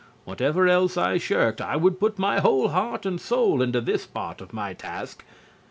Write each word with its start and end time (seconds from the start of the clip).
Whatever 0.25 0.67
else 0.67 0.97
I 0.97 1.19
shirked, 1.19 1.61
I 1.61 1.75
would 1.75 1.99
put 1.99 2.17
my 2.17 2.39
whole 2.39 2.69
heart 2.69 3.05
and 3.05 3.21
soul 3.21 3.61
into 3.61 3.79
this 3.79 4.07
part 4.07 4.41
of 4.41 4.51
my 4.51 4.73
task. 4.73 5.23